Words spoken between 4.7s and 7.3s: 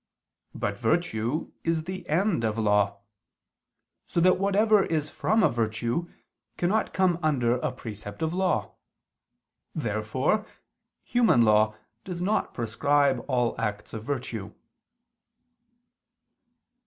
is from a virtue, cannot come